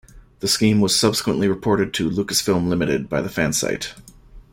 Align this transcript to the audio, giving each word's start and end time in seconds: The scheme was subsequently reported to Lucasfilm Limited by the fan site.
The 0.39 0.47
scheme 0.47 0.81
was 0.81 0.99
subsequently 0.99 1.47
reported 1.47 1.93
to 1.93 2.09
Lucasfilm 2.09 2.69
Limited 2.69 3.07
by 3.07 3.21
the 3.21 3.29
fan 3.29 3.53
site. 3.53 3.93